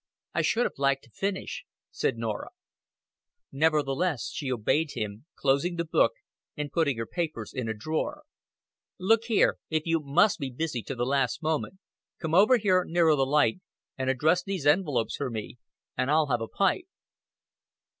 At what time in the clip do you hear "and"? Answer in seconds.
6.57-6.71, 13.95-14.09, 15.95-16.09